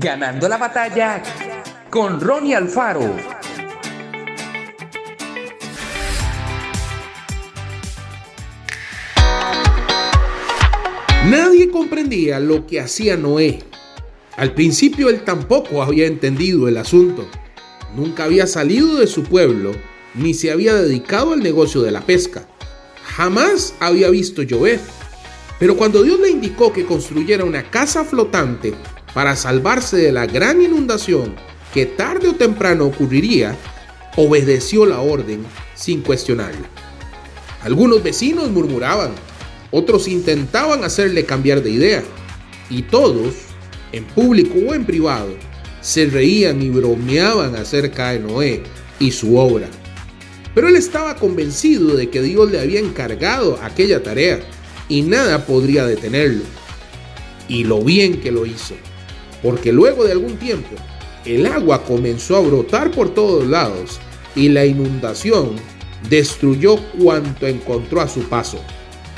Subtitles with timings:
[0.00, 1.20] Ganando la batalla
[1.90, 3.16] con Ronnie Alfaro.
[11.26, 13.58] Nadie comprendía lo que hacía Noé.
[14.36, 17.28] Al principio él tampoco había entendido el asunto.
[17.96, 19.72] Nunca había salido de su pueblo
[20.14, 22.46] ni se había dedicado al negocio de la pesca.
[23.02, 24.78] Jamás había visto llover.
[25.58, 28.74] Pero cuando Dios le indicó que construyera una casa flotante
[29.14, 31.34] para salvarse de la gran inundación
[31.72, 33.56] que tarde o temprano ocurriría,
[34.16, 35.44] obedeció la orden
[35.74, 36.68] sin cuestionarla.
[37.62, 39.12] Algunos vecinos murmuraban,
[39.70, 42.02] otros intentaban hacerle cambiar de idea,
[42.70, 43.34] y todos,
[43.92, 45.34] en público o en privado,
[45.80, 48.62] se reían y bromeaban acerca de Noé
[48.98, 49.68] y su obra.
[50.54, 54.40] Pero él estaba convencido de que Dios le había encargado aquella tarea
[54.88, 56.42] y nada podría detenerlo.
[57.48, 58.74] Y lo bien que lo hizo,
[59.42, 60.70] porque luego de algún tiempo
[61.24, 63.98] el agua comenzó a brotar por todos lados
[64.34, 65.56] y la inundación
[66.08, 68.58] destruyó cuanto encontró a su paso.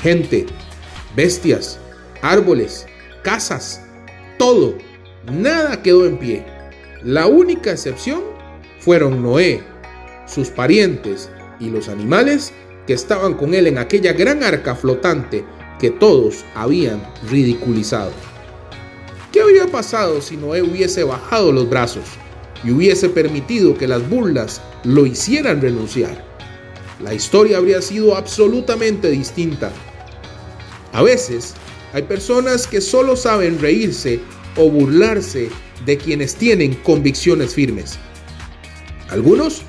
[0.01, 0.45] Gente,
[1.15, 1.79] bestias,
[2.21, 2.87] árboles,
[3.23, 3.81] casas,
[4.37, 4.75] todo,
[5.31, 6.45] nada quedó en pie.
[7.03, 8.21] La única excepción
[8.79, 9.63] fueron Noé,
[10.25, 12.53] sus parientes y los animales
[12.87, 15.45] que estaban con él en aquella gran arca flotante
[15.79, 18.11] que todos habían ridiculizado.
[19.51, 22.05] ¿Qué habría pasado si Noé hubiese bajado los brazos
[22.63, 26.25] y hubiese permitido que las burlas lo hicieran renunciar?
[27.03, 29.73] La historia habría sido absolutamente distinta.
[30.93, 31.53] A veces
[31.91, 34.21] hay personas que solo saben reírse
[34.55, 35.49] o burlarse
[35.85, 37.99] de quienes tienen convicciones firmes.
[39.09, 39.63] Algunos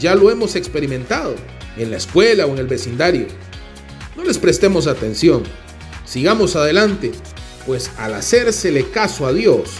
[0.00, 1.34] ya lo hemos experimentado
[1.76, 3.26] en la escuela o en el vecindario.
[4.16, 5.42] No les prestemos atención.
[6.06, 7.12] Sigamos adelante,
[7.66, 9.70] pues al hacérsele caso a Dios,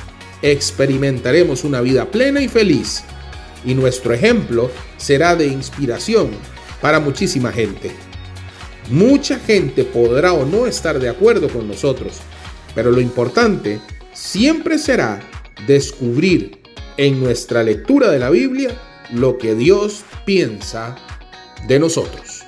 [0.42, 3.05] experimentaremos una vida plena y feliz.
[3.65, 6.30] Y nuestro ejemplo será de inspiración
[6.80, 7.92] para muchísima gente.
[8.91, 12.19] Mucha gente podrá o no estar de acuerdo con nosotros,
[12.74, 13.80] pero lo importante
[14.13, 15.20] siempre será
[15.67, 16.61] descubrir
[16.97, 18.70] en nuestra lectura de la Biblia
[19.13, 20.97] lo que Dios piensa
[21.67, 22.42] de nosotros.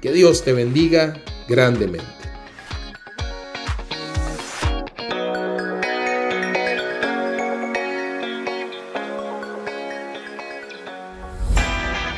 [0.00, 2.17] Que Dios te bendiga grandemente.